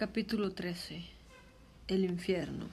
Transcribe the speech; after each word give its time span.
Capítulo 0.00 0.52
13 0.52 1.02
El 1.86 2.06
infierno 2.06 2.64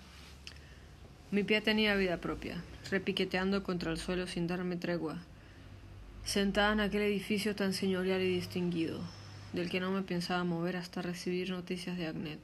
Mi 1.29 1.43
pie 1.43 1.59
tenía 1.59 1.93
vida 1.95 2.21
propia, 2.21 2.63
repiqueteando 2.89 3.63
contra 3.63 3.91
el 3.91 3.97
suelo 3.97 4.27
sin 4.27 4.47
darme 4.47 4.77
tregua, 4.77 5.17
sentada 6.23 6.71
en 6.71 6.79
aquel 6.79 7.01
edificio 7.01 7.53
tan 7.53 7.73
señorial 7.73 8.21
y 8.21 8.29
distinguido, 8.29 9.01
del 9.51 9.69
que 9.69 9.81
no 9.81 9.91
me 9.91 10.03
pensaba 10.03 10.45
mover 10.45 10.77
hasta 10.77 11.01
recibir 11.01 11.49
noticias 11.49 11.97
de 11.97 12.07
Agnet. 12.07 12.39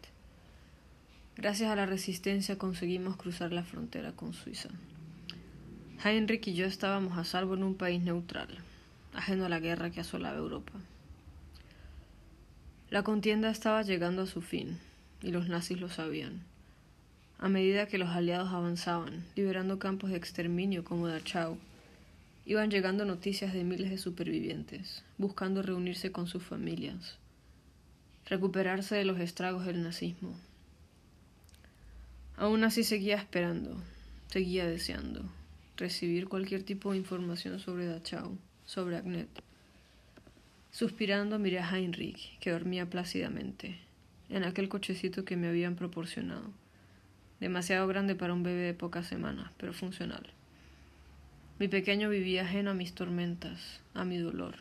Gracias 1.38 1.72
a 1.72 1.78
la 1.78 1.86
resistencia 1.86 2.58
conseguimos 2.58 3.16
cruzar 3.16 3.54
la 3.54 3.64
frontera 3.64 4.12
con 4.12 4.34
Suiza. 4.34 4.68
Heinrich 6.04 6.50
y 6.50 6.56
yo 6.56 6.66
estábamos 6.66 7.18
a 7.18 7.24
salvo 7.24 7.54
en 7.54 7.64
un 7.64 7.76
país 7.76 8.02
neutral, 8.02 8.50
ajeno 9.14 9.46
a 9.46 9.50
la 9.50 9.62
guerra 9.62 9.92
que 9.92 10.02
asolaba 10.02 10.40
Europa. 10.40 10.74
La 12.94 13.02
contienda 13.02 13.50
estaba 13.50 13.82
llegando 13.82 14.22
a 14.22 14.28
su 14.28 14.44
fin, 14.44 14.78
y 15.24 15.32
los 15.32 15.50
nazis 15.50 15.82
lo 15.82 15.90
sabían. 15.90 16.44
A 17.40 17.50
medida 17.50 17.88
que 17.88 17.98
los 17.98 18.10
aliados 18.10 18.54
avanzaban, 18.54 19.26
liberando 19.36 19.80
campos 19.80 20.12
de 20.12 20.18
exterminio 20.18 20.84
como 20.84 21.08
Dachau, 21.08 21.58
iban 22.46 22.70
llegando 22.70 23.04
noticias 23.04 23.52
de 23.52 23.64
miles 23.64 23.90
de 23.90 23.98
supervivientes, 23.98 25.02
buscando 25.18 25.64
reunirse 25.64 26.12
con 26.12 26.28
sus 26.28 26.44
familias, 26.44 27.18
recuperarse 28.28 28.94
de 28.94 29.06
los 29.06 29.20
estragos 29.20 29.66
del 29.66 29.82
nazismo. 29.82 30.36
Aún 32.38 32.64
así 32.64 32.84
seguía 32.84 33.16
esperando, 33.16 33.76
seguía 34.28 34.68
deseando 34.68 35.24
recibir 35.78 36.28
cualquier 36.28 36.62
tipo 36.62 36.92
de 36.92 37.00
información 37.00 37.60
sobre 37.60 37.88
Dachau, 37.88 38.38
sobre 38.68 38.98
Agnet 38.98 39.30
Suspirando 40.74 41.38
miré 41.38 41.60
a 41.60 41.70
Heinrich, 41.70 42.40
que 42.40 42.50
dormía 42.50 42.90
plácidamente, 42.90 43.78
en 44.28 44.44
aquel 44.44 44.70
cochecito 44.70 45.24
que 45.24 45.38
me 45.38 45.48
habían 45.48 45.76
proporcionado, 45.76 46.50
demasiado 47.40 47.86
grande 47.86 48.16
para 48.16 48.34
un 48.34 48.42
bebé 48.42 48.62
de 48.62 48.74
pocas 48.74 49.06
semanas, 49.06 49.52
pero 49.58 49.72
funcional. 49.74 50.24
Mi 51.60 51.68
pequeño 51.68 52.10
vivía 52.10 52.42
ajeno 52.42 52.72
a 52.72 52.74
mis 52.74 52.96
tormentas, 52.96 53.82
a 53.94 54.04
mi 54.04 54.18
dolor, 54.18 54.56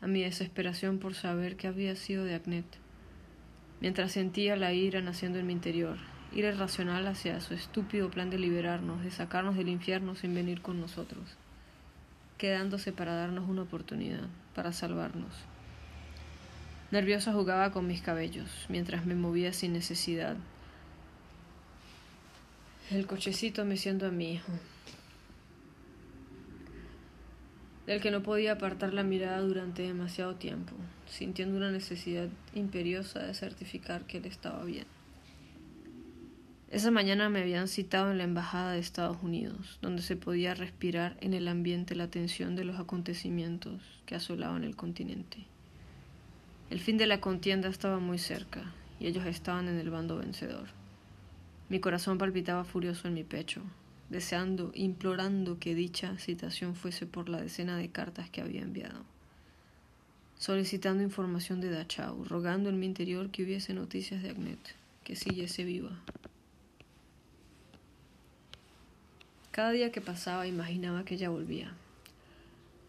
a 0.00 0.08
mi 0.08 0.24
desesperación 0.24 0.98
por 0.98 1.14
saber 1.14 1.54
qué 1.54 1.68
había 1.68 1.94
sido 1.94 2.24
de 2.24 2.34
Agnet, 2.34 2.66
mientras 3.80 4.10
sentía 4.10 4.56
la 4.56 4.72
ira 4.72 5.02
naciendo 5.02 5.38
en 5.38 5.46
mi 5.46 5.52
interior, 5.52 5.98
ira 6.32 6.48
irracional 6.48 7.06
hacia 7.06 7.40
su 7.40 7.54
estúpido 7.54 8.10
plan 8.10 8.28
de 8.28 8.40
liberarnos, 8.40 9.04
de 9.04 9.12
sacarnos 9.12 9.56
del 9.56 9.68
infierno 9.68 10.16
sin 10.16 10.34
venir 10.34 10.62
con 10.62 10.80
nosotros 10.80 11.36
quedándose 12.42 12.90
para 12.90 13.14
darnos 13.14 13.48
una 13.48 13.62
oportunidad, 13.62 14.26
para 14.56 14.72
salvarnos. 14.72 15.32
Nerviosa 16.90 17.32
jugaba 17.32 17.70
con 17.70 17.86
mis 17.86 18.02
cabellos, 18.02 18.50
mientras 18.68 19.06
me 19.06 19.14
movía 19.14 19.52
sin 19.52 19.72
necesidad. 19.72 20.36
El 22.90 23.06
cochecito 23.06 23.64
me 23.64 23.76
siendo 23.76 24.08
a 24.08 24.10
mi 24.10 24.32
hijo, 24.32 24.50
del 27.86 28.00
que 28.00 28.10
no 28.10 28.24
podía 28.24 28.54
apartar 28.54 28.92
la 28.92 29.04
mirada 29.04 29.38
durante 29.38 29.82
demasiado 29.82 30.34
tiempo, 30.34 30.72
sintiendo 31.06 31.56
una 31.56 31.70
necesidad 31.70 32.26
imperiosa 32.56 33.20
de 33.20 33.34
certificar 33.34 34.04
que 34.04 34.18
él 34.18 34.26
estaba 34.26 34.64
bien. 34.64 34.86
Esa 36.72 36.90
mañana 36.90 37.28
me 37.28 37.42
habían 37.42 37.68
citado 37.68 38.10
en 38.10 38.16
la 38.16 38.24
Embajada 38.24 38.72
de 38.72 38.78
Estados 38.78 39.18
Unidos, 39.22 39.78
donde 39.82 40.00
se 40.00 40.16
podía 40.16 40.54
respirar 40.54 41.18
en 41.20 41.34
el 41.34 41.46
ambiente 41.48 41.94
la 41.94 42.08
tensión 42.08 42.56
de 42.56 42.64
los 42.64 42.80
acontecimientos 42.80 43.82
que 44.06 44.14
asolaban 44.14 44.64
el 44.64 44.74
continente. 44.74 45.44
El 46.70 46.80
fin 46.80 46.96
de 46.96 47.06
la 47.06 47.20
contienda 47.20 47.68
estaba 47.68 47.98
muy 47.98 48.16
cerca, 48.16 48.72
y 48.98 49.06
ellos 49.06 49.26
estaban 49.26 49.68
en 49.68 49.76
el 49.76 49.90
bando 49.90 50.16
vencedor. 50.16 50.68
Mi 51.68 51.78
corazón 51.78 52.16
palpitaba 52.16 52.64
furioso 52.64 53.06
en 53.06 53.12
mi 53.12 53.22
pecho, 53.22 53.60
deseando, 54.08 54.72
implorando 54.74 55.58
que 55.58 55.74
dicha 55.74 56.16
citación 56.16 56.74
fuese 56.74 57.04
por 57.04 57.28
la 57.28 57.42
decena 57.42 57.76
de 57.76 57.90
cartas 57.90 58.30
que 58.30 58.40
había 58.40 58.62
enviado, 58.62 59.04
solicitando 60.38 61.02
información 61.02 61.60
de 61.60 61.68
Dachau, 61.68 62.24
rogando 62.24 62.70
en 62.70 62.80
mi 62.80 62.86
interior 62.86 63.28
que 63.28 63.42
hubiese 63.42 63.74
noticias 63.74 64.22
de 64.22 64.30
Agnet, 64.30 64.74
que 65.04 65.16
siguiese 65.16 65.64
viva. 65.64 65.90
Cada 69.52 69.70
día 69.70 69.92
que 69.92 70.00
pasaba 70.00 70.46
imaginaba 70.46 71.04
que 71.04 71.16
ella 71.16 71.28
volvía, 71.28 71.74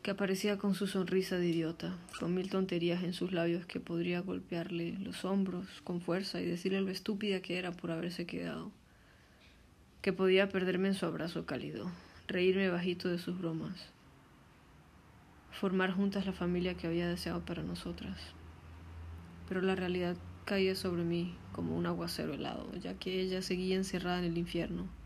que 0.02 0.12
aparecía 0.12 0.58
con 0.58 0.76
su 0.76 0.88
sonrisa 0.88 1.36
de 1.36 1.50
idiota, 1.50 1.98
con 2.18 2.34
mil 2.34 2.50
tonterías 2.50 3.04
en 3.04 3.12
sus 3.12 3.34
labios 3.34 3.66
que 3.66 3.82
podría 3.82 4.22
golpearle 4.22 4.98
los 5.00 5.26
hombros 5.26 5.68
con 5.84 6.00
fuerza 6.00 6.40
y 6.40 6.46
decirle 6.46 6.80
lo 6.80 6.90
estúpida 6.90 7.42
que 7.42 7.58
era 7.58 7.74
por 7.74 7.92
haberse 7.92 8.26
quedado, 8.26 8.72
que 10.02 10.14
podía 10.14 10.48
perderme 10.48 10.88
en 10.88 10.94
su 10.94 11.06
abrazo 11.06 11.46
cálido, 11.46 11.92
reírme 12.30 12.70
bajito 12.70 13.10
de 13.10 13.20
sus 13.20 13.38
bromas, 13.38 13.90
formar 15.52 15.92
juntas 15.92 16.26
la 16.26 16.32
familia 16.32 16.76
que 16.76 16.88
había 16.88 17.10
deseado 17.10 17.44
para 17.44 17.62
nosotras. 17.62 18.18
Pero 19.50 19.62
la 19.62 19.76
realidad 19.76 20.16
caía 20.46 20.76
sobre 20.76 21.04
mí 21.04 21.36
como 21.52 21.76
un 21.76 21.88
aguacero 21.88 22.34
helado, 22.34 22.74
ya 22.78 22.94
que 22.94 23.20
ella 23.20 23.42
seguía 23.42 23.76
encerrada 23.76 24.20
en 24.20 24.26
el 24.32 24.38
infierno 24.38 25.03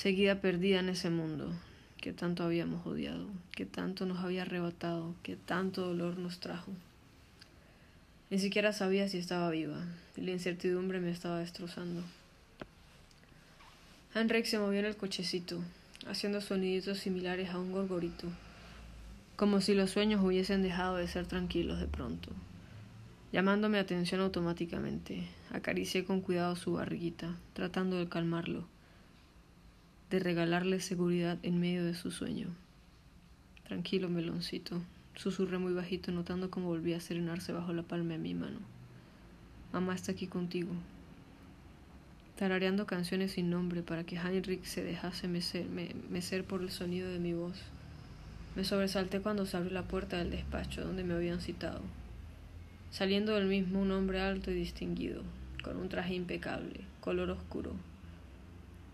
seguida 0.00 0.40
perdida 0.40 0.80
en 0.80 0.88
ese 0.88 1.10
mundo 1.10 1.52
que 2.00 2.14
tanto 2.14 2.42
habíamos 2.42 2.86
odiado, 2.86 3.26
que 3.52 3.66
tanto 3.66 4.06
nos 4.06 4.20
había 4.20 4.42
arrebatado, 4.42 5.14
que 5.22 5.36
tanto 5.36 5.86
dolor 5.86 6.16
nos 6.16 6.40
trajo. 6.40 6.72
Ni 8.30 8.38
siquiera 8.38 8.72
sabía 8.72 9.10
si 9.10 9.18
estaba 9.18 9.50
viva, 9.50 9.84
la 10.16 10.30
incertidumbre 10.30 11.00
me 11.00 11.10
estaba 11.10 11.40
destrozando. 11.40 12.02
Henrik 14.14 14.46
se 14.46 14.58
movió 14.58 14.78
en 14.78 14.86
el 14.86 14.96
cochecito, 14.96 15.62
haciendo 16.08 16.40
soniditos 16.40 16.96
similares 16.96 17.50
a 17.50 17.58
un 17.58 17.70
gorgorito, 17.70 18.28
como 19.36 19.60
si 19.60 19.74
los 19.74 19.90
sueños 19.90 20.24
hubiesen 20.24 20.62
dejado 20.62 20.96
de 20.96 21.08
ser 21.08 21.26
tranquilos 21.26 21.78
de 21.78 21.88
pronto. 21.88 22.30
Llamando 23.34 23.68
mi 23.68 23.76
atención 23.76 24.22
automáticamente, 24.22 25.28
acaricié 25.52 26.06
con 26.06 26.22
cuidado 26.22 26.56
su 26.56 26.72
barriguita, 26.72 27.36
tratando 27.52 27.98
de 27.98 28.08
calmarlo 28.08 28.64
de 30.10 30.18
regalarle 30.18 30.80
seguridad 30.80 31.38
en 31.44 31.60
medio 31.60 31.84
de 31.84 31.94
su 31.94 32.10
sueño. 32.10 32.48
Tranquilo, 33.62 34.08
meloncito, 34.08 34.82
susurré 35.14 35.58
muy 35.58 35.72
bajito, 35.72 36.10
notando 36.10 36.50
cómo 36.50 36.66
volvía 36.66 36.96
a 36.96 37.00
serenarse 37.00 37.52
bajo 37.52 37.72
la 37.72 37.84
palma 37.84 38.14
de 38.14 38.18
mi 38.18 38.34
mano. 38.34 38.58
Mamá 39.72 39.94
está 39.94 40.10
aquí 40.10 40.26
contigo. 40.26 40.72
Tarareando 42.36 42.86
canciones 42.86 43.32
sin 43.32 43.50
nombre 43.50 43.82
para 43.82 44.02
que 44.02 44.16
Heinrich 44.16 44.64
se 44.64 44.82
dejase 44.82 45.28
mecer, 45.28 45.66
mecer 46.10 46.44
por 46.44 46.62
el 46.62 46.70
sonido 46.70 47.08
de 47.08 47.20
mi 47.20 47.32
voz. 47.32 47.62
Me 48.56 48.64
sobresalté 48.64 49.20
cuando 49.20 49.46
se 49.46 49.56
abrió 49.56 49.72
la 49.72 49.86
puerta 49.86 50.16
del 50.18 50.32
despacho 50.32 50.82
donde 50.82 51.04
me 51.04 51.14
habían 51.14 51.40
citado. 51.40 51.82
Saliendo 52.90 53.34
del 53.34 53.46
mismo 53.46 53.80
un 53.80 53.92
hombre 53.92 54.20
alto 54.20 54.50
y 54.50 54.54
distinguido, 54.54 55.22
con 55.62 55.76
un 55.76 55.88
traje 55.88 56.14
impecable, 56.14 56.80
color 57.00 57.30
oscuro, 57.30 57.76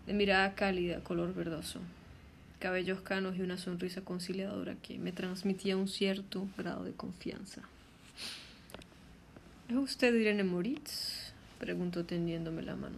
de 0.07 0.13
mirada 0.13 0.55
cálida, 0.55 1.03
color 1.03 1.33
verdoso, 1.33 1.81
cabellos 2.59 3.01
canos 3.01 3.35
y 3.35 3.41
una 3.41 3.57
sonrisa 3.57 4.01
conciliadora 4.01 4.75
que 4.75 4.97
me 4.97 5.11
transmitía 5.11 5.75
un 5.75 5.89
cierto 5.89 6.47
grado 6.57 6.85
de 6.85 6.93
confianza. 6.93 7.61
¿Es 9.67 9.75
usted 9.75 10.15
Irene 10.15 10.45
Moritz? 10.45 11.33
preguntó 11.59 12.05
tendiéndome 12.05 12.61
la 12.61 12.77
mano, 12.77 12.95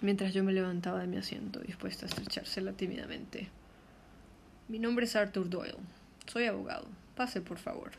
mientras 0.00 0.32
yo 0.32 0.42
me 0.42 0.54
levantaba 0.54 1.00
de 1.00 1.08
mi 1.08 1.18
asiento, 1.18 1.60
dispuesta 1.60 2.06
a 2.06 2.08
estrechársela 2.08 2.72
tímidamente. 2.72 3.48
Mi 4.68 4.78
nombre 4.78 5.04
es 5.04 5.14
Arthur 5.14 5.50
Doyle. 5.50 5.76
Soy 6.26 6.44
abogado. 6.44 6.86
Pase, 7.16 7.40
por 7.42 7.58
favor. 7.58 7.90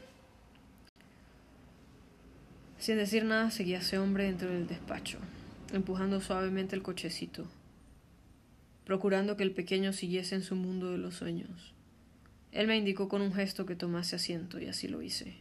Sin 2.80 2.96
decir 2.96 3.26
nada, 3.26 3.52
seguía 3.52 3.80
ese 3.80 4.00
hombre 4.00 4.24
dentro 4.24 4.50
del 4.50 4.68
despacho, 4.68 5.20
empujando 5.74 6.22
suavemente 6.22 6.76
el 6.76 6.82
cochecito 6.82 7.46
procurando 8.90 9.38
que 9.38 9.44
el 9.44 9.52
pequeño 9.52 9.94
siguiese 9.94 10.34
en 10.34 10.42
su 10.42 10.56
mundo 10.56 10.92
de 10.92 10.98
los 10.98 11.14
sueños. 11.14 11.76
Él 12.52 12.66
me 12.66 12.76
indicó 12.76 13.08
con 13.08 13.22
un 13.22 13.32
gesto 13.32 13.68
que 13.68 13.76
tomase 13.76 14.16
asiento 14.16 14.60
y 14.60 14.66
así 14.66 14.88
lo 14.88 15.04
hice, 15.04 15.36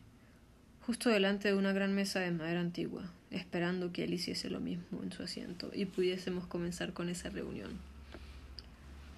justo 0.82 1.08
delante 1.08 1.48
de 1.48 1.54
una 1.54 1.72
gran 1.72 1.94
mesa 1.94 2.20
de 2.20 2.30
madera 2.30 2.60
antigua, 2.60 3.10
esperando 3.30 3.90
que 3.90 4.04
él 4.04 4.12
hiciese 4.12 4.50
lo 4.50 4.60
mismo 4.60 5.02
en 5.02 5.12
su 5.12 5.22
asiento 5.22 5.70
y 5.72 5.86
pudiésemos 5.86 6.46
comenzar 6.46 6.92
con 6.92 7.08
esa 7.08 7.30
reunión. 7.30 7.70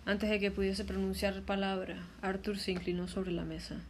Antes 0.05 0.31
de 0.31 0.39
que 0.39 0.53
pudiese 0.53 0.85
pronunciar 0.85 1.43
palabra, 1.43 2.07
Arthur 2.23 2.57
se 2.57 2.71
inclinó 2.71 3.09
sobre 3.09 3.33
la 3.33 3.45
mesa, 3.45 3.81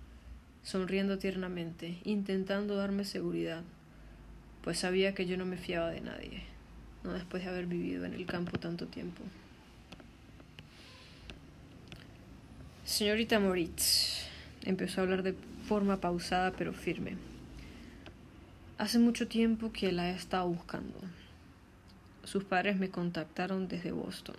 sonriendo 0.63 1.19
tiernamente, 1.19 1.99
intentando 2.05 2.77
darme 2.77 3.05
seguridad, 3.05 3.63
pues 4.63 4.79
sabía 4.79 5.15
que 5.15 5.27
yo 5.27 5.37
no 5.37 5.45
me 5.45 5.59
fiaba 5.59 5.91
de 5.91 6.01
nadie, 6.01 6.45
no 7.05 7.13
después 7.13 7.45
de 7.45 7.51
haber 7.51 7.67
vivido 7.67 8.07
en 8.07 8.15
el 8.15 8.25
campo 8.25 8.59
tanto 8.59 8.87
tiempo. 8.87 9.23
Señorita 12.91 13.39
Moritz, 13.39 14.25
empezó 14.65 15.01
a 15.01 15.05
hablar 15.05 15.23
de 15.23 15.37
forma 15.69 16.01
pausada 16.01 16.51
pero 16.51 16.73
firme. 16.73 17.17
Hace 18.79 18.99
mucho 18.99 19.29
tiempo 19.29 19.71
que 19.73 19.93
la 19.93 20.11
he 20.11 20.17
estado 20.17 20.49
buscando. 20.49 20.99
Sus 22.25 22.43
padres 22.43 22.77
me 22.79 22.91
contactaron 22.91 23.69
desde 23.69 23.93
Boston. 23.93 24.35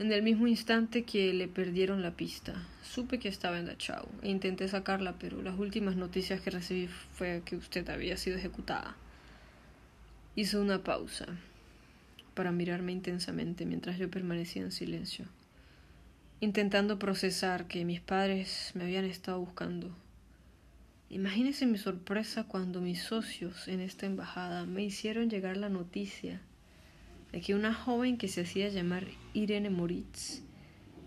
En 0.00 0.10
el 0.10 0.24
mismo 0.24 0.48
instante 0.48 1.04
que 1.04 1.32
le 1.32 1.46
perdieron 1.46 2.02
la 2.02 2.10
pista, 2.10 2.66
supe 2.82 3.20
que 3.20 3.28
estaba 3.28 3.60
en 3.60 3.66
Dachau 3.66 4.08
e 4.22 4.28
intenté 4.28 4.66
sacarla, 4.66 5.14
pero 5.16 5.40
las 5.40 5.56
últimas 5.56 5.94
noticias 5.94 6.40
que 6.40 6.50
recibí 6.50 6.88
fue 6.88 7.42
que 7.44 7.54
usted 7.54 7.88
había 7.90 8.16
sido 8.16 8.38
ejecutada. 8.38 8.96
Hizo 10.34 10.60
una 10.60 10.82
pausa 10.82 11.26
para 12.34 12.50
mirarme 12.50 12.90
intensamente 12.90 13.66
mientras 13.66 13.98
yo 13.98 14.10
permanecía 14.10 14.62
en 14.62 14.72
silencio, 14.72 15.26
intentando 16.40 16.98
procesar 16.98 17.66
que 17.66 17.84
mis 17.84 18.00
padres 18.00 18.72
me 18.74 18.84
habían 18.84 19.04
estado 19.04 19.40
buscando. 19.40 19.90
Imagínese 21.08 21.66
mi 21.66 21.78
sorpresa 21.78 22.44
cuando 22.44 22.80
mis 22.80 23.02
socios 23.02 23.68
en 23.68 23.80
esta 23.80 24.06
embajada 24.06 24.66
me 24.66 24.82
hicieron 24.82 25.30
llegar 25.30 25.56
la 25.56 25.68
noticia 25.68 26.40
de 27.32 27.40
que 27.40 27.54
una 27.54 27.72
joven 27.72 28.18
que 28.18 28.28
se 28.28 28.42
hacía 28.42 28.68
llamar 28.68 29.06
Irene 29.32 29.70
Moritz 29.70 30.42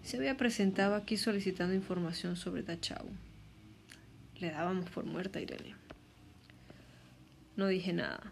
se 0.03 0.17
había 0.17 0.37
presentado 0.37 0.95
aquí 0.95 1.17
solicitando 1.17 1.75
información 1.75 2.35
sobre 2.35 2.63
Dachau. 2.63 3.05
Le 4.39 4.51
dábamos 4.51 4.89
por 4.89 5.05
muerta 5.05 5.39
a 5.39 5.41
Irene. 5.41 5.75
No 7.55 7.67
dije 7.67 7.93
nada. 7.93 8.31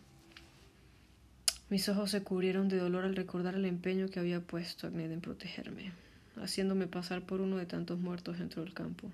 Mis 1.69 1.89
ojos 1.89 2.11
se 2.11 2.23
cubrieron 2.23 2.69
de 2.69 2.77
dolor 2.77 3.03
al 3.03 3.15
recordar 3.15 3.55
el 3.55 3.65
empeño 3.65 4.07
que 4.07 4.19
había 4.21 4.39
puesto 4.39 4.87
Agned 4.87 5.11
en 5.11 5.19
protegerme, 5.19 5.91
haciéndome 6.41 6.87
pasar 6.87 7.23
por 7.25 7.41
uno 7.41 7.57
de 7.57 7.65
tantos 7.65 7.99
muertos 7.99 8.39
dentro 8.39 8.63
del 8.63 8.73
campo. 8.73 9.11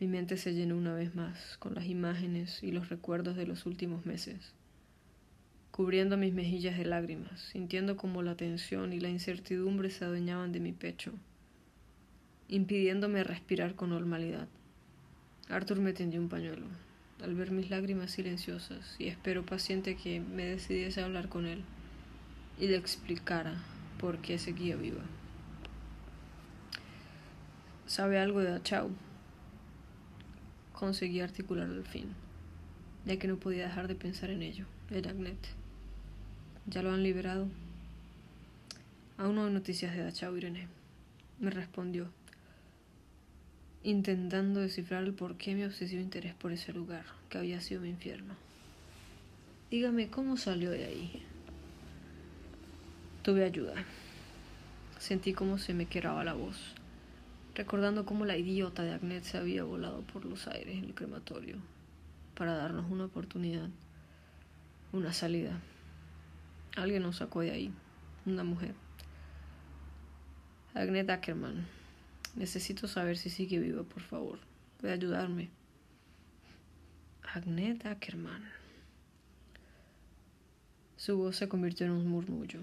Mi 0.00 0.06
mente 0.08 0.36
se 0.38 0.54
llenó 0.54 0.76
una 0.76 0.94
vez 0.94 1.14
más 1.14 1.58
con 1.58 1.74
las 1.74 1.84
imágenes 1.86 2.62
y 2.62 2.72
los 2.72 2.88
recuerdos 2.88 3.36
de 3.36 3.46
los 3.46 3.66
últimos 3.66 4.06
meses, 4.06 4.54
cubriendo 5.70 6.16
mis 6.16 6.32
mejillas 6.32 6.78
de 6.78 6.86
lágrimas, 6.86 7.40
sintiendo 7.52 7.96
como 7.96 8.22
la 8.22 8.34
tensión 8.34 8.92
y 8.94 9.00
la 9.00 9.10
incertidumbre 9.10 9.90
se 9.90 10.06
adueñaban 10.06 10.52
de 10.52 10.60
mi 10.60 10.72
pecho, 10.72 11.12
impidiéndome 12.48 13.24
respirar 13.24 13.74
con 13.74 13.90
normalidad. 13.90 14.48
Arthur 15.50 15.80
me 15.80 15.92
tendió 15.92 16.20
un 16.20 16.30
pañuelo, 16.30 16.66
al 17.22 17.34
ver 17.34 17.50
mis 17.50 17.68
lágrimas 17.68 18.12
silenciosas 18.12 18.96
y 18.98 19.08
espero 19.08 19.44
paciente 19.44 19.96
que 19.96 20.20
me 20.20 20.46
decidiese 20.46 21.02
a 21.02 21.04
hablar 21.04 21.28
con 21.28 21.44
él 21.44 21.62
y 22.58 22.68
le 22.68 22.76
explicara 22.76 23.62
por 23.98 24.18
qué 24.18 24.38
seguía 24.38 24.76
viva. 24.76 25.02
¿Sabe 27.90 28.20
algo 28.20 28.38
de 28.38 28.52
Achau? 28.52 28.88
Conseguí 30.72 31.20
articular 31.20 31.66
al 31.66 31.82
fin, 31.82 32.14
ya 33.04 33.16
que 33.16 33.26
no 33.26 33.36
podía 33.36 33.64
dejar 33.64 33.88
de 33.88 33.96
pensar 33.96 34.30
en 34.30 34.42
ello. 34.42 34.64
Era 34.92 35.10
Agnet. 35.10 35.48
¿Ya 36.66 36.82
lo 36.82 36.92
han 36.92 37.02
liberado? 37.02 37.48
Aún 39.18 39.34
no 39.34 39.44
hay 39.44 39.52
noticias 39.52 39.92
de 39.96 40.04
Dachau, 40.04 40.36
Irene. 40.36 40.68
Me 41.40 41.50
respondió 41.50 42.06
intentando 43.82 44.60
descifrar 44.60 45.02
el 45.02 45.12
por 45.12 45.36
qué 45.36 45.56
mi 45.56 45.64
obsesivo 45.64 46.00
interés 46.00 46.34
por 46.34 46.52
ese 46.52 46.72
lugar, 46.72 47.06
que 47.28 47.38
había 47.38 47.60
sido 47.60 47.80
mi 47.80 47.88
infierno. 47.88 48.34
Dígame 49.68 50.10
cómo 50.10 50.36
salió 50.36 50.70
de 50.70 50.84
ahí. 50.84 51.24
Tuve 53.24 53.42
ayuda. 53.42 53.74
Sentí 55.00 55.32
cómo 55.32 55.58
se 55.58 55.74
me 55.74 55.86
quebraba 55.86 56.22
la 56.22 56.34
voz, 56.34 56.76
recordando 57.60 58.06
cómo 58.06 58.24
la 58.24 58.38
idiota 58.38 58.82
de 58.82 58.94
Agnet 58.94 59.22
se 59.22 59.36
había 59.36 59.64
volado 59.64 60.00
por 60.00 60.24
los 60.24 60.48
aires 60.48 60.78
en 60.78 60.84
el 60.84 60.94
crematorio 60.94 61.58
para 62.34 62.54
darnos 62.54 62.90
una 62.90 63.04
oportunidad, 63.04 63.68
una 64.92 65.12
salida. 65.12 65.60
Alguien 66.74 67.02
nos 67.02 67.16
sacó 67.16 67.42
de 67.42 67.50
ahí, 67.50 67.70
una 68.24 68.44
mujer. 68.44 68.74
Agnet 70.72 71.10
Ackerman 71.10 71.66
Necesito 72.34 72.88
saber 72.88 73.18
si 73.18 73.28
sigue 73.28 73.58
viva, 73.58 73.82
por 73.82 74.02
favor. 74.04 74.38
Puede 74.80 74.94
ayudarme. 74.94 75.50
Agnet 77.34 77.84
Ackerman. 77.84 78.42
Su 80.96 81.18
voz 81.18 81.36
se 81.36 81.46
convirtió 81.46 81.84
en 81.84 81.92
un 81.92 82.06
murmullo, 82.06 82.60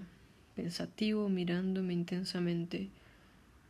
pensativo, 0.56 1.28
mirándome 1.28 1.92
intensamente, 1.92 2.90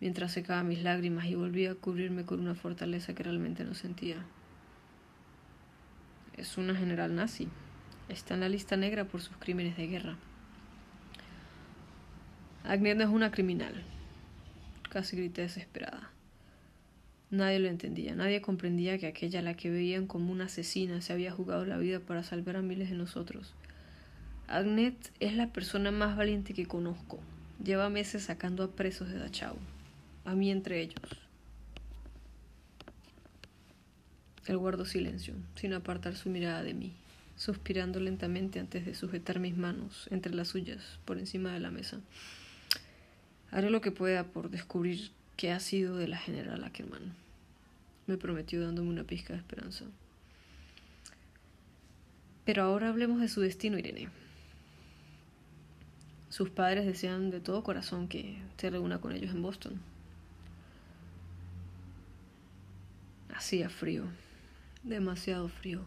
mientras 0.01 0.33
secaba 0.33 0.63
mis 0.63 0.83
lágrimas 0.83 1.27
y 1.27 1.35
volvía 1.35 1.73
a 1.73 1.75
cubrirme 1.75 2.25
con 2.25 2.41
una 2.41 2.55
fortaleza 2.55 3.15
que 3.15 3.23
realmente 3.23 3.65
no 3.65 3.75
sentía. 3.75 4.17
Es 6.37 6.57
una 6.57 6.75
general 6.75 7.15
nazi. 7.15 7.49
Está 8.09 8.35
en 8.35 8.41
la 8.41 8.49
lista 8.49 8.77
negra 8.77 9.05
por 9.05 9.21
sus 9.21 9.37
crímenes 9.37 9.77
de 9.77 9.87
guerra. 9.87 10.17
Agnet 12.65 12.97
no 12.97 13.05
es 13.05 13.11
una 13.11 13.31
criminal, 13.31 13.83
Casi 14.91 15.17
grité 15.17 15.43
desesperada. 15.43 16.11
Nadie 17.31 17.59
lo 17.59 17.69
entendía, 17.69 18.15
nadie 18.15 18.41
comprendía 18.41 18.99
que 18.99 19.07
aquella 19.07 19.43
la 19.43 19.55
que 19.55 19.71
veían 19.71 20.07
como 20.07 20.33
una 20.33 20.47
asesina 20.47 21.03
se 21.03 21.13
había 21.13 21.31
jugado 21.31 21.67
la 21.67 21.77
vida 21.77 22.01
para 22.01 22.23
salvar 22.23 22.57
a 22.57 22.63
miles 22.63 22.89
de 22.89 22.97
nosotros. 22.97 23.55
Agnet 24.49 25.13
es 25.21 25.35
la 25.35 25.53
persona 25.53 25.91
más 25.91 26.17
valiente 26.17 26.55
que 26.55 26.65
conozco. 26.65 27.21
Lleva 27.63 27.91
meses 27.91 28.23
sacando 28.23 28.63
a 28.63 28.71
presos 28.71 29.11
de 29.11 29.19
Dachau, 29.19 29.57
a 30.29 30.35
mí 30.35 30.51
entre 30.51 30.83
ellos. 30.83 31.01
Él 34.47 34.59
guardó 34.59 34.85
silencio, 34.85 35.35
sin 35.55 35.73
apartar 35.73 36.17
su 36.17 36.29
mirada 36.29 36.63
de 36.63 36.75
mí, 36.75 36.93
suspirando 37.37 37.99
lentamente 37.99 38.61
antes 38.61 38.85
de 38.85 38.95
sujetar 38.95 39.41
mis 39.41 39.57
manos 39.57 40.07
entre 40.11 40.35
las 40.35 40.49
suyas 40.49 40.99
por 41.07 41.19
encima 41.19 41.53
de 41.53 41.61
la 41.61 41.71
mesa. 41.71 42.01
Haré 43.51 43.71
lo 43.71 43.81
que 43.81 43.91
pueda 43.91 44.25
por 44.25 44.51
descubrir 44.51 45.11
qué 45.37 45.51
ha 45.51 45.61
sido 45.61 45.97
de 45.97 46.09
la 46.09 46.19
general 46.19 46.63
Ackerman. 46.65 47.15
Me 48.07 48.19
prometió 48.19 48.61
dándome 48.61 48.91
una 48.91 49.05
pizca 49.05 49.33
de 49.33 49.39
esperanza. 49.39 49.87
Pero 52.45 52.63
ahora 52.63 52.89
hablemos 52.89 53.21
de 53.21 53.29
su 53.29 53.41
destino, 53.41 53.79
Irene. 53.79 54.09
Sus 56.29 56.51
padres 56.51 56.85
desean 56.85 57.31
de 57.31 57.41
todo 57.41 57.63
corazón 57.63 58.09
que 58.09 58.39
se 58.59 58.69
reúna 58.69 59.01
con 59.01 59.13
ellos 59.13 59.31
en 59.31 59.43
Boston. 59.43 59.81
Hacía 63.39 63.71
frío, 63.71 64.03
demasiado 64.83 65.49
frío. 65.49 65.85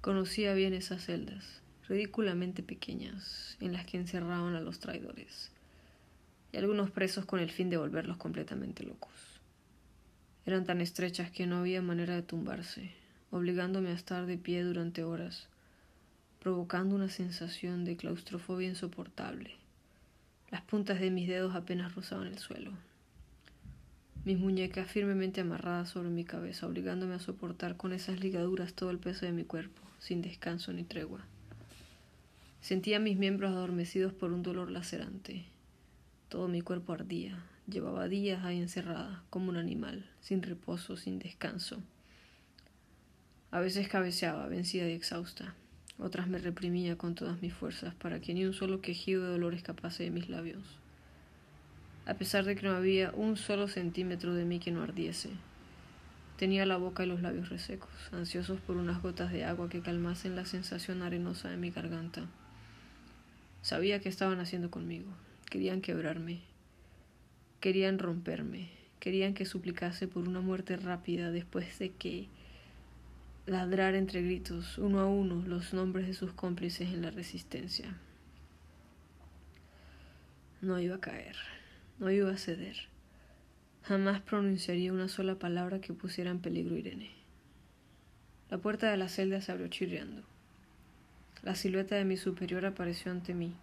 Conocía 0.00 0.54
bien 0.54 0.72
esas 0.72 1.04
celdas, 1.04 1.60
ridículamente 1.86 2.62
pequeñas, 2.62 3.58
en 3.60 3.74
las 3.74 3.84
que 3.84 3.98
encerraban 3.98 4.54
a 4.54 4.62
los 4.62 4.78
traidores 4.78 5.50
y 6.50 6.56
algunos 6.56 6.90
presos 6.90 7.26
con 7.26 7.40
el 7.40 7.50
fin 7.50 7.68
de 7.68 7.76
volverlos 7.76 8.16
completamente 8.16 8.84
locos. 8.84 9.12
Eran 10.46 10.64
tan 10.64 10.80
estrechas 10.80 11.30
que 11.30 11.46
no 11.46 11.58
había 11.58 11.82
manera 11.82 12.14
de 12.14 12.22
tumbarse, 12.22 12.90
obligándome 13.30 13.90
a 13.90 13.94
estar 13.94 14.24
de 14.24 14.38
pie 14.38 14.64
durante 14.64 15.04
horas, 15.04 15.48
provocando 16.40 16.94
una 16.94 17.10
sensación 17.10 17.84
de 17.84 17.98
claustrofobia 17.98 18.70
insoportable. 18.70 19.56
Las 20.50 20.62
puntas 20.62 21.00
de 21.00 21.10
mis 21.10 21.28
dedos 21.28 21.54
apenas 21.54 21.94
rozaban 21.94 22.28
el 22.28 22.38
suelo. 22.38 22.72
Mis 24.24 24.38
muñecas 24.38 24.90
firmemente 24.90 25.40
amarradas 25.40 25.88
sobre 25.88 26.10
mi 26.10 26.24
cabeza, 26.24 26.66
obligándome 26.66 27.14
a 27.14 27.18
soportar 27.18 27.76
con 27.76 27.92
esas 27.92 28.20
ligaduras 28.20 28.74
todo 28.74 28.90
el 28.90 28.98
peso 28.98 29.26
de 29.26 29.32
mi 29.32 29.44
cuerpo, 29.44 29.82
sin 29.98 30.22
descanso 30.22 30.72
ni 30.72 30.84
tregua. 30.84 31.26
Sentía 32.60 33.00
mis 33.00 33.18
miembros 33.18 33.50
adormecidos 33.50 34.12
por 34.12 34.32
un 34.32 34.42
dolor 34.42 34.70
lacerante, 34.70 35.46
todo 36.32 36.48
mi 36.48 36.62
cuerpo 36.62 36.94
ardía. 36.94 37.44
Llevaba 37.68 38.08
días 38.08 38.42
ahí 38.42 38.58
encerrada, 38.58 39.22
como 39.28 39.50
un 39.50 39.58
animal, 39.58 40.08
sin 40.22 40.42
reposo, 40.42 40.96
sin 40.96 41.18
descanso. 41.18 41.82
A 43.50 43.60
veces 43.60 43.86
cabeceaba, 43.86 44.46
vencida 44.46 44.88
y 44.88 44.92
exhausta. 44.92 45.54
Otras 45.98 46.28
me 46.28 46.38
reprimía 46.38 46.96
con 46.96 47.14
todas 47.14 47.42
mis 47.42 47.52
fuerzas 47.52 47.94
para 47.94 48.20
que 48.20 48.32
ni 48.32 48.46
un 48.46 48.54
solo 48.54 48.80
quejido 48.80 49.24
de 49.24 49.28
dolor 49.28 49.52
escapase 49.52 50.04
de 50.04 50.10
mis 50.10 50.30
labios. 50.30 50.81
A 52.06 52.14
pesar 52.14 52.44
de 52.44 52.56
que 52.56 52.66
no 52.66 52.72
había 52.72 53.12
un 53.12 53.36
solo 53.36 53.68
centímetro 53.68 54.34
de 54.34 54.44
mí 54.44 54.58
que 54.58 54.72
no 54.72 54.82
ardiese. 54.82 55.30
Tenía 56.36 56.66
la 56.66 56.76
boca 56.76 57.04
y 57.04 57.06
los 57.06 57.22
labios 57.22 57.48
resecos, 57.48 57.90
ansiosos 58.10 58.60
por 58.60 58.76
unas 58.76 59.00
gotas 59.00 59.30
de 59.30 59.44
agua 59.44 59.68
que 59.68 59.82
calmasen 59.82 60.34
la 60.34 60.44
sensación 60.44 61.02
arenosa 61.02 61.48
de 61.48 61.56
mi 61.56 61.70
garganta. 61.70 62.26
Sabía 63.60 64.00
que 64.00 64.08
estaban 64.08 64.40
haciendo 64.40 64.70
conmigo, 64.70 65.12
Querían 65.52 65.82
quebrarme, 65.82 66.40
querían 67.60 67.98
romperme, 67.98 68.70
querían 69.00 69.34
que 69.34 69.44
suplicase 69.44 70.08
por 70.08 70.26
una 70.26 70.40
muerte 70.40 70.78
rápida 70.78 71.30
después 71.30 71.78
de 71.78 71.90
que 71.90 72.28
ladrar 73.44 73.94
entre 73.94 74.22
gritos, 74.22 74.78
uno 74.78 75.00
a 75.00 75.06
uno, 75.06 75.44
los 75.46 75.74
nombres 75.74 76.06
de 76.06 76.14
sus 76.14 76.32
cómplices 76.32 76.88
en 76.88 77.02
la 77.02 77.10
resistencia. 77.10 77.94
No 80.62 80.80
iba 80.80 80.96
a 80.96 81.00
caer, 81.00 81.36
no 82.02 82.10
iba 82.10 82.32
a 82.32 82.36
ceder. 82.36 82.76
Jamás 83.84 84.20
pronunciaría 84.20 84.92
una 84.92 85.06
sola 85.06 85.36
palabra 85.36 85.80
que 85.80 85.92
pusiera 85.92 86.32
en 86.32 86.40
peligro 86.40 86.74
a 86.74 86.78
Irene. 86.80 87.12
La 88.50 88.58
puerta 88.58 88.90
de 88.90 88.96
la 88.96 89.08
celda 89.08 89.40
se 89.40 89.52
abrió 89.52 89.68
chirriando. 89.68 90.22
La 91.42 91.54
silueta 91.54 91.94
de 91.94 92.04
mi 92.04 92.16
superior 92.16 92.66
apareció 92.66 93.12
ante 93.12 93.34
mí, 93.34 93.54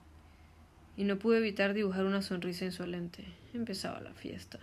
y 0.96 1.04
no 1.04 1.20
pude 1.20 1.40
evitar 1.40 1.74
dibujar 1.74 2.06
una 2.06 2.22
sonrisa 2.22 2.64
insolente. 2.64 3.26
Empezaba 3.54 4.00
la 4.00 4.14
fiesta, 4.14 4.60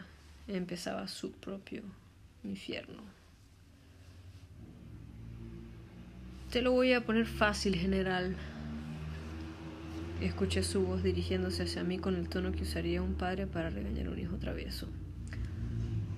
empezaba 0.48 1.06
su 1.06 1.32
propio 1.32 1.82
infierno. 2.44 3.02
Te 6.50 6.62
lo 6.62 6.72
voy 6.72 6.94
a 6.94 7.04
poner 7.04 7.26
fácil, 7.26 7.76
general. 7.76 8.36
Escuché 10.20 10.62
su 10.62 10.80
voz 10.82 11.02
dirigiéndose 11.02 11.64
hacia 11.64 11.84
mí 11.84 11.98
con 11.98 12.16
el 12.16 12.28
tono 12.28 12.50
que 12.52 12.62
usaría 12.62 13.02
un 13.02 13.14
padre 13.14 13.46
para 13.46 13.68
regañar 13.68 14.06
a 14.06 14.10
un 14.10 14.18
hijo 14.18 14.36
travieso. 14.36 14.88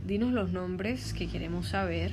Dinos 0.07 0.33
los 0.33 0.53
nombres 0.53 1.13
que 1.13 1.27
queremos 1.27 1.69
saber 1.69 2.13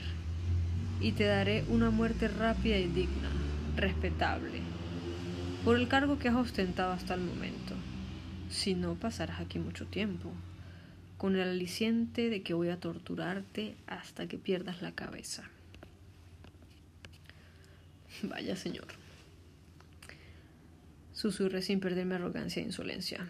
y 0.99 1.11
te 1.11 1.25
daré 1.25 1.63
una 1.69 1.91
muerte 1.91 2.27
rápida 2.27 2.77
y 2.79 2.87
digna, 2.87 3.29
respetable, 3.75 4.61
por 5.63 5.77
el 5.77 5.87
cargo 5.87 6.17
que 6.17 6.27
has 6.27 6.35
ostentado 6.35 6.91
hasta 6.91 7.13
el 7.13 7.21
momento. 7.21 7.75
Si 8.49 8.73
no, 8.73 8.95
pasarás 8.95 9.39
aquí 9.39 9.59
mucho 9.59 9.85
tiempo, 9.85 10.31
con 11.17 11.35
el 11.35 11.47
aliciente 11.47 12.29
de 12.31 12.41
que 12.41 12.55
voy 12.55 12.69
a 12.69 12.79
torturarte 12.79 13.75
hasta 13.85 14.27
que 14.27 14.39
pierdas 14.39 14.81
la 14.81 14.93
cabeza. 14.93 15.43
Vaya 18.23 18.55
señor. 18.55 19.04
Susurré 21.25 21.63
sin 21.63 21.79
perder 21.79 22.05
mi 22.05 22.13
arrogancia 22.13 22.62
e 22.62 22.65
insolencia, 22.67 23.27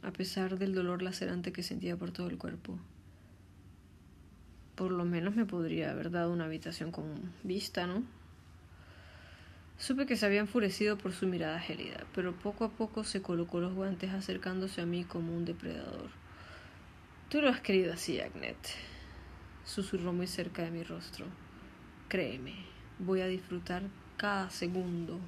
a 0.00 0.10
pesar 0.10 0.56
del 0.56 0.72
dolor 0.72 1.02
lacerante 1.02 1.52
que 1.52 1.62
sentía 1.62 1.94
por 1.94 2.12
todo 2.12 2.30
el 2.30 2.38
cuerpo. 2.38 2.78
Por 4.74 4.90
lo 4.90 5.04
menos 5.04 5.36
me 5.36 5.44
podría 5.44 5.90
haber 5.90 6.10
dado 6.10 6.32
una 6.32 6.46
habitación 6.46 6.92
con 6.92 7.34
vista, 7.42 7.86
¿no? 7.86 8.04
Supe 9.76 10.06
que 10.06 10.16
se 10.16 10.24
había 10.24 10.40
enfurecido 10.40 10.96
por 10.96 11.12
su 11.12 11.26
mirada 11.26 11.60
gélida, 11.60 12.06
pero 12.14 12.34
poco 12.34 12.64
a 12.64 12.70
poco 12.70 13.04
se 13.04 13.20
colocó 13.20 13.60
los 13.60 13.74
guantes 13.74 14.12
acercándose 14.12 14.80
a 14.80 14.86
mí 14.86 15.04
como 15.04 15.36
un 15.36 15.44
depredador. 15.44 16.08
Tú 17.28 17.42
lo 17.42 17.50
has 17.50 17.60
querido 17.60 17.92
así, 17.92 18.18
Agnet, 18.18 18.56
susurró 19.66 20.14
muy 20.14 20.26
cerca 20.26 20.62
de 20.62 20.70
mi 20.70 20.84
rostro. 20.84 21.26
Créeme, 22.08 22.54
voy 22.98 23.20
a 23.20 23.26
disfrutar 23.26 23.82
cada 24.16 24.48
segundo. 24.48 25.20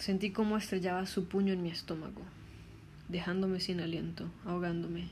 Sentí 0.00 0.30
cómo 0.30 0.56
estrellaba 0.56 1.04
su 1.04 1.28
puño 1.28 1.52
en 1.52 1.62
mi 1.62 1.68
estómago, 1.68 2.22
dejándome 3.10 3.60
sin 3.60 3.80
aliento, 3.80 4.30
ahogándome. 4.46 5.10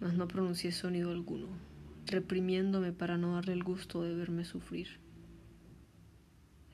Mas 0.00 0.14
no 0.14 0.26
pronuncié 0.26 0.72
sonido 0.72 1.12
alguno, 1.12 1.46
reprimiéndome 2.06 2.90
para 2.90 3.18
no 3.18 3.36
darle 3.36 3.52
el 3.52 3.62
gusto 3.62 4.02
de 4.02 4.16
verme 4.16 4.44
sufrir. 4.44 4.88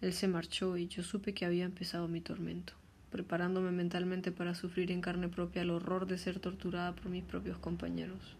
Él 0.00 0.14
se 0.14 0.28
marchó 0.28 0.78
y 0.78 0.88
yo 0.88 1.02
supe 1.02 1.35
que 1.35 1.45
había 1.45 1.66
empezado 1.66 2.09
mi 2.09 2.23
tormento, 2.23 2.73
preparándome 3.11 3.71
mentalmente 3.71 4.33
para 4.33 4.54
sufrir 4.54 4.90
en 4.90 5.02
carne 5.02 5.28
propia 5.28 5.61
el 5.61 5.68
horror 5.68 6.07
de 6.07 6.16
ser 6.16 6.40
torturada 6.40 6.95
por 6.95 7.11
mis 7.11 7.23
propios 7.23 7.59
compañeros. 7.59 8.38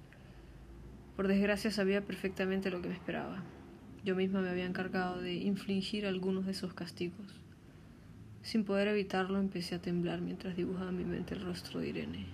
Por 1.17 1.28
desgracia 1.28 1.71
sabía 1.71 2.00
perfectamente 2.00 2.71
lo 2.71 2.81
que 2.81 2.88
me 2.88 2.95
esperaba, 2.95 3.43
yo 4.07 4.17
misma 4.17 4.40
me 4.40 4.49
había 4.49 4.64
encargado 4.64 5.21
de 5.21 5.35
infligir 5.35 6.07
algunos 6.07 6.47
de 6.47 6.52
esos 6.52 6.73
castigos. 6.73 7.43
Sin 8.42 8.64
poder 8.64 8.88
evitarlo, 8.88 9.38
empecé 9.38 9.75
a 9.75 9.83
temblar 9.83 10.21
mientras 10.21 10.57
dibujaba 10.57 10.90
en 10.90 10.99
mi 10.99 11.04
mente 11.04 11.35
el 11.35 11.42
rostro 11.42 11.80
de 11.80 11.88
Irene. 11.88 12.26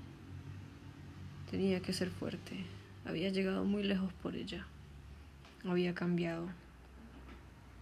Tenía 1.50 1.80
que 1.80 1.92
ser 1.92 2.10
fuerte. 2.10 2.64
Había 3.04 3.28
llegado 3.28 3.64
muy 3.64 3.82
lejos 3.82 4.12
por 4.14 4.36
ella. 4.36 4.66
Había 5.64 5.94
cambiado. 5.94 6.48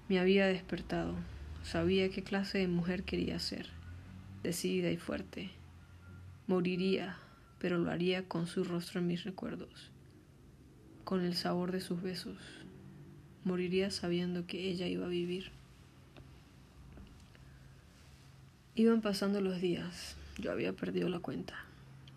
Me 0.09 0.19
había 0.19 0.47
despertado. 0.47 1.15
Sabía 1.63 2.11
qué 2.11 2.23
clase 2.23 2.59
de 2.59 2.69
mujer 2.69 3.05
quería 3.05 3.39
ser. 3.39 3.69
Decidida 4.43 4.91
y 4.91 4.97
fuerte. 4.97 5.51
Moriría, 6.47 7.17
pero 7.59 7.79
lo 7.79 7.91
haría 7.91 8.29
con 8.29 8.47
su 8.47 8.65
rostro 8.65 9.01
en 9.01 9.07
mis 9.07 9.25
recuerdos. 9.25 9.91
Con 11.05 11.25
el 11.25 11.35
sabor 11.35 11.73
de 11.73 11.81
sus 11.81 12.03
besos 12.03 12.63
moriría 13.45 13.91
sabiendo 13.91 14.47
que 14.47 14.69
ella 14.69 14.87
iba 14.87 15.07
a 15.07 15.11
vivir. 15.11 15.51
Iban 18.75 19.01
pasando 19.01 19.41
los 19.41 19.61
días, 19.61 20.17
yo 20.39 20.51
había 20.51 20.73
perdido 20.73 21.09
la 21.09 21.19
cuenta. 21.19 21.55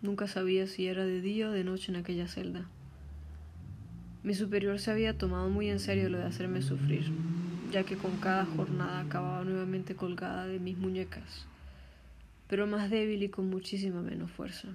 Nunca 0.02 0.26
sabía 0.26 0.66
si 0.66 0.86
era 0.86 1.04
de 1.04 1.20
día 1.20 1.48
o 1.48 1.52
de 1.52 1.64
noche 1.64 1.92
en 1.92 1.96
aquella 1.96 2.28
celda. 2.28 2.66
Mi 4.22 4.34
superior 4.34 4.78
se 4.78 4.90
había 4.90 5.18
tomado 5.18 5.48
muy 5.48 5.68
en 5.68 5.80
serio 5.80 6.08
lo 6.08 6.18
de 6.18 6.24
hacerme 6.24 6.62
sufrir, 6.62 7.12
ya 7.70 7.84
que 7.84 7.96
con 7.96 8.16
cada 8.18 8.44
jornada 8.44 9.00
acababa 9.00 9.44
nuevamente 9.44 9.94
colgada 9.96 10.46
de 10.46 10.58
mis 10.58 10.78
muñecas, 10.78 11.46
pero 12.48 12.66
más 12.66 12.90
débil 12.90 13.22
y 13.22 13.28
con 13.28 13.50
muchísima 13.50 14.02
menos 14.02 14.30
fuerza. 14.30 14.68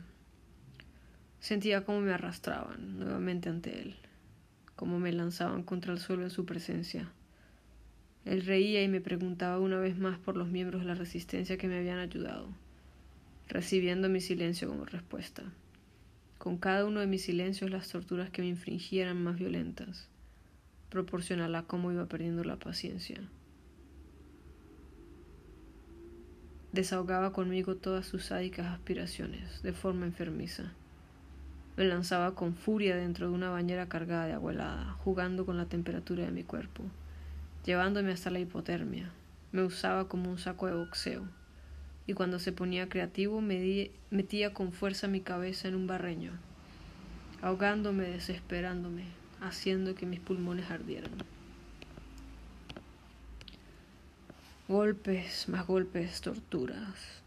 Sentía 1.40 1.84
como 1.84 2.02
me 2.02 2.14
arrastraban 2.14 3.00
nuevamente 3.00 3.50
ante 3.50 3.82
él 3.82 3.96
como 4.82 4.98
me 4.98 5.14
lanzaban 5.14 5.62
contra 5.62 5.94
el 5.94 6.00
suelo 6.00 6.24
en 6.24 6.32
su 6.32 6.44
presencia. 6.44 7.08
Él 8.26 8.46
reía 8.46 8.84
y 8.84 8.88
me 8.88 9.02
preguntaba 9.02 9.60
una 9.60 9.80
vez 9.80 9.98
más 9.98 10.20
por 10.20 10.38
los 10.38 10.48
miembros 10.48 10.82
de 10.82 10.88
la 10.88 10.96
resistencia 10.96 11.58
que 11.58 11.68
me 11.68 11.78
habían 11.78 11.98
ayudado, 11.98 12.50
recibiendo 13.48 14.10
mi 14.10 14.22
silencio 14.22 14.68
como 14.68 14.86
respuesta. 14.86 15.44
Con 16.38 16.58
cada 16.58 16.86
uno 16.86 17.00
de 17.00 17.08
mis 17.08 17.24
silencios 17.24 17.72
las 17.72 17.90
torturas 17.90 18.30
que 18.30 18.42
me 18.42 18.48
infringía 18.48 19.04
eran 19.04 19.24
más 19.24 19.38
violentas, 19.38 20.08
proporcional 20.90 21.56
a 21.56 21.64
cómo 21.64 21.92
iba 21.92 22.06
perdiendo 22.06 22.44
la 22.44 22.58
paciencia. 22.58 23.22
Desahogaba 26.74 27.34
conmigo 27.34 27.76
todas 27.76 28.06
sus 28.06 28.26
sádicas 28.26 28.68
aspiraciones, 28.68 29.62
de 29.62 29.74
forma 29.74 30.06
enfermiza. 30.06 30.72
Me 31.76 31.86
lanzaba 31.86 32.34
con 32.36 32.54
furia 32.56 32.96
dentro 32.96 33.28
de 33.28 33.34
una 33.34 33.50
bañera 33.50 33.90
cargada 33.90 34.26
de 34.28 34.34
agua 34.34 34.54
helada, 34.54 34.92
jugando 35.04 35.46
con 35.46 35.58
la 35.58 35.66
temperatura 35.66 36.24
de 36.26 36.32
mi 36.32 36.44
cuerpo, 36.44 36.84
llevándome 37.66 38.12
hasta 38.12 38.30
la 38.30 38.40
hipotermia. 38.40 39.12
Me 39.52 39.64
usaba 39.64 40.08
como 40.08 40.30
un 40.30 40.38
saco 40.38 40.68
de 40.68 40.74
boxeo, 40.74 41.28
y 42.08 42.14
cuando 42.14 42.40
se 42.40 42.52
ponía 42.52 42.90
creativo 42.90 43.42
me 43.42 43.92
metía 44.10 44.54
con 44.54 44.72
fuerza 44.72 45.08
mi 45.08 45.22
cabeza 45.22 45.68
en 45.68 45.76
un 45.76 45.88
barreño, 45.88 46.32
ahogándome, 47.42 48.06
desesperándome, 48.06 49.06
haciendo 49.40 49.96
que 49.96 50.06
mis 50.06 50.20
pulmones 50.20 50.72
ardieran. 50.72 51.12
Golpes, 54.68 55.50
más 55.50 55.68
golpes, 55.68 56.22
torturas, 56.22 57.22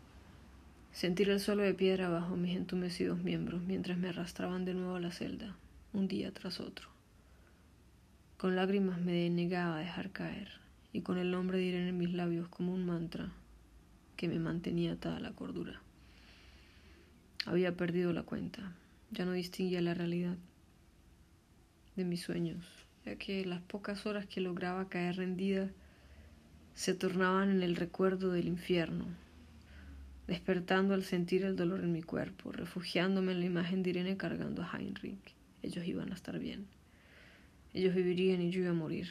Sentir 0.94 1.28
el 1.28 1.40
suelo 1.40 1.64
de 1.64 1.74
piedra 1.74 2.08
bajo 2.08 2.36
mis 2.36 2.56
entumecidos 2.56 3.18
miembros 3.18 3.60
mientras 3.62 3.98
me 3.98 4.10
arrastraban 4.10 4.64
de 4.64 4.74
nuevo 4.74 4.94
a 4.94 5.00
la 5.00 5.10
celda, 5.10 5.56
un 5.92 6.06
día 6.06 6.32
tras 6.32 6.60
otro. 6.60 6.93
Con 8.44 8.56
lágrimas 8.56 9.00
me 9.00 9.30
negaba 9.30 9.76
a 9.76 9.80
dejar 9.80 10.10
caer, 10.10 10.48
y 10.92 11.00
con 11.00 11.16
el 11.16 11.30
nombre 11.30 11.56
de 11.56 11.64
Irene 11.64 11.88
en 11.88 11.96
mis 11.96 12.12
labios 12.12 12.46
como 12.46 12.74
un 12.74 12.84
mantra 12.84 13.32
que 14.18 14.28
me 14.28 14.38
mantenía 14.38 14.92
atada 14.92 15.18
la 15.18 15.32
cordura. 15.32 15.80
Había 17.46 17.74
perdido 17.74 18.12
la 18.12 18.22
cuenta, 18.22 18.74
ya 19.10 19.24
no 19.24 19.32
distinguía 19.32 19.80
la 19.80 19.94
realidad 19.94 20.36
de 21.96 22.04
mis 22.04 22.20
sueños, 22.20 22.66
ya 23.06 23.16
que 23.16 23.46
las 23.46 23.62
pocas 23.62 24.04
horas 24.04 24.26
que 24.26 24.42
lograba 24.42 24.90
caer 24.90 25.16
rendida 25.16 25.70
se 26.74 26.92
tornaban 26.92 27.48
en 27.48 27.62
el 27.62 27.76
recuerdo 27.76 28.30
del 28.30 28.46
infierno, 28.46 29.06
despertando 30.26 30.92
al 30.92 31.04
sentir 31.04 31.44
el 31.44 31.56
dolor 31.56 31.80
en 31.80 31.92
mi 31.92 32.02
cuerpo, 32.02 32.52
refugiándome 32.52 33.32
en 33.32 33.40
la 33.40 33.46
imagen 33.46 33.82
de 33.82 33.88
Irene 33.88 34.18
cargando 34.18 34.62
a 34.62 34.70
Heinrich. 34.70 35.34
Ellos 35.62 35.86
iban 35.86 36.12
a 36.12 36.14
estar 36.14 36.38
bien. 36.38 36.66
Ellos 37.74 37.94
vivirían 37.94 38.40
y 38.40 38.50
yo 38.50 38.60
iba 38.60 38.70
a 38.70 38.74
morir. 38.74 39.08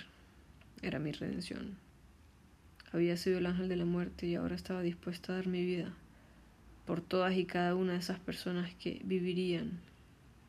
Era 0.81 0.97
mi 0.97 1.11
redención. 1.11 1.77
Había 2.91 3.17
sido 3.17 3.37
el 3.37 3.45
ángel 3.45 3.69
de 3.69 3.75
la 3.75 3.85
muerte 3.85 4.25
y 4.25 4.35
ahora 4.35 4.55
estaba 4.55 4.81
dispuesta 4.81 5.33
a 5.33 5.35
dar 5.35 5.47
mi 5.47 5.63
vida 5.63 5.93
por 6.85 7.01
todas 7.01 7.35
y 7.35 7.45
cada 7.45 7.75
una 7.75 7.93
de 7.93 7.99
esas 7.99 8.19
personas 8.19 8.73
que 8.75 9.01
vivirían 9.03 9.79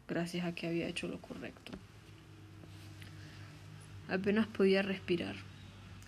gracias 0.08 0.44
a 0.44 0.54
que 0.54 0.66
había 0.66 0.88
hecho 0.88 1.08
lo 1.08 1.20
correcto. 1.20 1.72
Apenas 4.08 4.46
podía 4.46 4.82
respirar. 4.82 5.36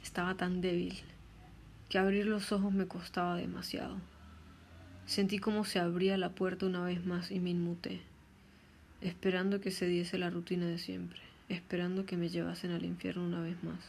Estaba 0.02 0.34
tan 0.34 0.60
débil 0.60 0.94
que 1.88 1.98
abrir 1.98 2.26
los 2.26 2.52
ojos 2.52 2.72
me 2.72 2.86
costaba 2.86 3.36
demasiado. 3.36 3.96
Sentí 5.06 5.38
como 5.38 5.64
se 5.64 5.78
abría 5.78 6.18
la 6.18 6.30
puerta 6.30 6.66
una 6.66 6.84
vez 6.84 7.04
más 7.06 7.30
y 7.30 7.38
me 7.38 7.50
inmuté, 7.50 8.00
esperando 9.00 9.60
que 9.60 9.70
se 9.70 9.86
diese 9.86 10.18
la 10.18 10.30
rutina 10.30 10.66
de 10.66 10.78
siempre, 10.78 11.20
esperando 11.48 12.06
que 12.06 12.16
me 12.16 12.28
llevasen 12.28 12.72
al 12.72 12.84
infierno 12.84 13.24
una 13.24 13.40
vez 13.40 13.62
más. 13.62 13.80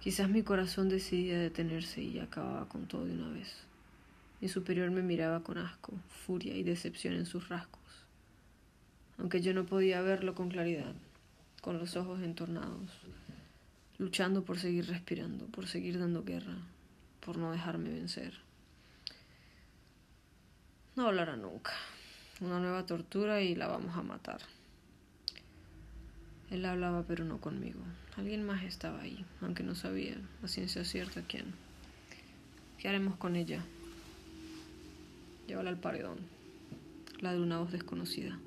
Quizás 0.00 0.28
mi 0.28 0.42
corazón 0.42 0.88
decidía 0.88 1.38
detenerse 1.38 2.02
y 2.02 2.20
acababa 2.20 2.68
con 2.68 2.86
todo 2.86 3.04
de 3.04 3.14
una 3.14 3.30
vez. 3.30 3.52
Mi 4.40 4.48
superior 4.48 4.90
me 4.90 5.02
miraba 5.02 5.42
con 5.42 5.58
asco, 5.58 5.92
furia 6.08 6.54
y 6.56 6.62
decepción 6.62 7.14
en 7.14 7.26
sus 7.26 7.48
rasgos, 7.48 7.82
aunque 9.18 9.40
yo 9.40 9.52
no 9.52 9.66
podía 9.66 10.00
verlo 10.00 10.34
con 10.34 10.48
claridad. 10.48 10.94
con 11.60 11.76
los 11.76 11.96
ojos 11.96 12.22
entornados, 12.22 12.88
luchando 13.98 14.44
por 14.44 14.58
seguir 14.60 14.86
respirando, 14.86 15.46
por 15.46 15.66
seguir 15.66 15.98
dando 15.98 16.22
guerra, 16.22 16.56
por 17.20 17.36
no 17.36 17.50
dejarme 17.50 17.90
vencer. 17.90 18.32
No 20.94 21.08
hablará 21.08 21.36
nunca. 21.36 21.72
Una 22.40 22.60
nueva 22.60 22.86
tortura 22.86 23.40
y 23.42 23.56
la 23.56 23.66
vamos 23.66 23.96
a 23.96 24.02
matar. 24.02 24.40
Él 26.50 26.64
hablaba 26.64 27.04
pero 27.06 27.24
no 27.24 27.40
conmigo. 27.40 27.80
Alguien 28.16 28.44
más 28.44 28.64
estaba 28.64 29.02
ahí, 29.02 29.24
aunque 29.42 29.62
no 29.62 29.74
sabía 29.74 30.16
a 30.42 30.48
ciencia 30.48 30.84
cierta 30.84 31.22
quién. 31.22 31.44
¿Qué 32.78 32.88
haremos 32.88 33.16
con 33.16 33.36
ella? 33.36 33.62
Llévala 35.46 35.70
al 35.70 35.78
paredón. 35.78 36.18
La 37.20 37.32
de 37.32 37.40
una 37.40 37.58
voz 37.58 37.72
desconocida. 37.72 38.38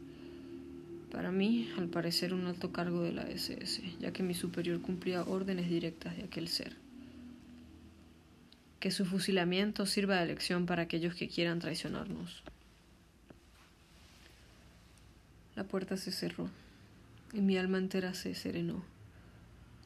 Para 1.12 1.31
mí, 1.31 1.70
al 1.77 1.89
parecer, 1.89 2.34
un 2.34 2.46
alto 2.48 2.72
cargo 2.72 3.03
de 3.03 3.12
la 3.12 3.24
SS, 3.24 3.81
ya 4.00 4.12
que 4.13 4.24
mi 4.24 4.34
superior 4.34 4.81
cumplía 4.81 5.24
órdenes 5.24 5.70
directas 5.70 6.15
de 6.15 6.24
aquel 6.24 6.48
ser. 6.48 6.77
Que 8.79 8.91
su 8.91 9.05
fusilamiento 9.05 9.86
sirva 9.86 10.20
de 10.20 10.25
lección 10.25 10.65
para 10.65 10.84
aquellos 10.84 11.13
que 11.13 11.27
quieran 11.27 11.60
traicionarnos. 11.60 12.43
La 15.55 15.65
puerta 15.65 15.98
se 15.98 16.12
cerró 16.12 16.50
y 17.33 17.41
mi 17.41 17.57
alma 17.57 17.77
entera 17.77 18.13
se 18.13 18.35
serenó. 18.35 18.83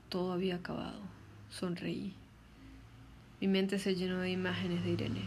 Todo 0.10 0.34
había 0.34 0.56
acabado. 0.56 1.00
Sonreí. 1.50 2.14
Mi 3.40 3.48
mente 3.48 3.80
se 3.80 3.96
llenó 3.96 4.20
de 4.20 4.32
imágenes 4.32 4.84
de 4.84 4.92
Irene. 4.92 5.26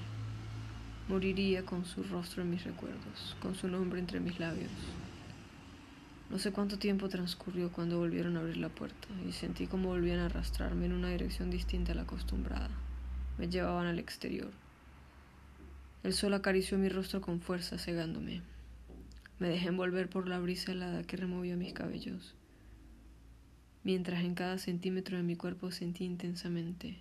Moriría 1.09 1.65
con 1.65 1.85
su 1.85 2.03
rostro 2.03 2.43
en 2.43 2.51
mis 2.51 2.65
recuerdos, 2.65 3.37
con 3.41 3.55
su 3.55 3.69
nombre 3.69 4.01
entre 4.01 4.21
mis 4.21 4.39
labios. 4.39 4.71
No 6.31 6.39
sé 6.39 6.53
cuánto 6.53 6.79
tiempo 6.79 7.09
transcurrió 7.09 7.73
cuando 7.73 7.99
volvieron 7.99 8.37
a 8.37 8.41
abrir 8.41 8.59
la 8.59 8.69
puerta 8.69 9.09
y 9.27 9.33
sentí 9.33 9.67
como 9.67 9.89
volvían 9.89 10.19
a 10.19 10.27
arrastrarme 10.27 10.87
en 10.87 10.93
una 10.93 11.09
dirección 11.09 11.51
distinta 11.51 11.93
a 11.93 11.95
la 11.95 12.03
acostumbrada. 12.03 12.69
Me 13.39 13.49
llevaban 13.49 13.87
al 13.87 13.99
exterior. 13.99 14.51
El 16.03 16.13
sol 16.13 16.35
acarició 16.35 16.77
mi 16.77 16.89
rostro 16.89 17.21
con 17.21 17.41
fuerza, 17.41 17.79
cegándome. 17.79 18.43
Me 19.39 19.49
dejé 19.49 19.69
envolver 19.69 20.09
por 20.09 20.29
la 20.29 20.39
brisa 20.39 20.73
helada 20.73 21.03
que 21.05 21.17
removió 21.17 21.57
mis 21.57 21.73
cabellos, 21.73 22.35
mientras 23.85 24.25
en 24.25 24.35
cada 24.35 24.59
centímetro 24.59 25.17
de 25.17 25.23
mi 25.23 25.37
cuerpo 25.37 25.71
sentí 25.71 26.05
intensamente 26.05 26.99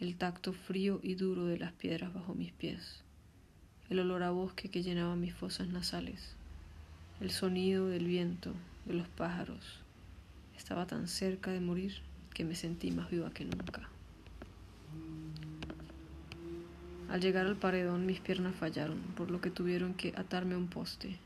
el 0.00 0.16
tacto 0.16 0.52
frío 0.52 1.00
y 1.02 1.14
duro 1.14 1.46
de 1.46 1.58
las 1.58 1.72
piedras 1.72 2.12
bajo 2.12 2.34
mis 2.34 2.52
pies, 2.52 3.02
el 3.90 3.98
olor 4.00 4.22
a 4.22 4.30
bosque 4.30 4.70
que 4.70 4.82
llenaba 4.82 5.16
mis 5.16 5.34
fosas 5.34 5.68
nasales 5.68 6.36
el 7.20 7.30
sonido 7.30 7.88
del 7.88 8.06
viento, 8.06 8.52
de 8.84 8.92
los 8.92 9.08
pájaros. 9.08 9.80
Estaba 10.56 10.86
tan 10.86 11.08
cerca 11.08 11.50
de 11.50 11.60
morir 11.60 11.94
que 12.34 12.44
me 12.44 12.54
sentí 12.54 12.90
más 12.90 13.10
viva 13.10 13.30
que 13.30 13.44
nunca. 13.44 13.88
Al 17.08 17.20
llegar 17.20 17.46
al 17.46 17.56
paredón 17.56 18.04
mis 18.04 18.20
piernas 18.20 18.54
fallaron, 18.54 18.98
por 19.16 19.30
lo 19.30 19.40
que 19.40 19.50
tuvieron 19.50 19.94
que 19.94 20.12
atarme 20.16 20.54
a 20.54 20.58
un 20.58 20.66
poste, 20.66 21.16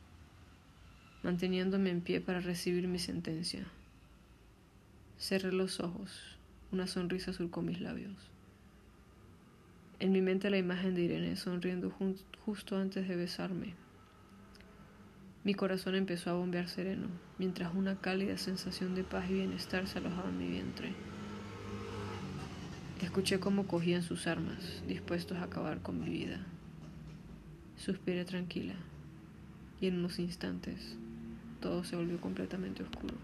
manteniéndome 1.22 1.90
en 1.90 2.00
pie 2.00 2.20
para 2.20 2.40
recibir 2.40 2.88
mi 2.88 2.98
sentencia. 2.98 3.66
Cerré 5.18 5.52
los 5.52 5.80
ojos, 5.80 6.38
una 6.72 6.86
sonrisa 6.86 7.32
surcó 7.32 7.62
mis 7.62 7.80
labios. 7.80 8.16
En 9.98 10.12
mi 10.12 10.22
mente 10.22 10.50
la 10.50 10.58
imagen 10.58 10.94
de 10.94 11.02
Irene 11.02 11.36
sonriendo 11.36 11.92
justo 12.44 12.76
antes 12.76 13.06
de 13.06 13.16
besarme 13.16 13.74
mi 15.42 15.54
corazón 15.54 15.94
empezó 15.94 16.28
a 16.28 16.34
bombear 16.34 16.68
sereno, 16.68 17.08
mientras 17.38 17.74
una 17.74 17.96
cálida 17.96 18.36
sensación 18.36 18.94
de 18.94 19.04
paz 19.04 19.30
y 19.30 19.34
bienestar 19.34 19.86
se 19.86 19.96
alojaba 19.96 20.28
en 20.28 20.36
mi 20.36 20.48
vientre. 20.48 20.92
Escuché 23.00 23.40
cómo 23.40 23.66
cogían 23.66 24.02
sus 24.02 24.26
armas, 24.26 24.82
dispuestos 24.86 25.38
a 25.38 25.44
acabar 25.44 25.80
con 25.80 25.98
mi 25.98 26.10
vida. 26.10 26.44
Suspiré 27.78 28.26
tranquila, 28.26 28.74
y 29.80 29.86
en 29.86 30.00
unos 30.00 30.18
instantes 30.18 30.98
todo 31.60 31.84
se 31.84 31.96
volvió 31.96 32.20
completamente 32.20 32.82
oscuro. 32.82 33.14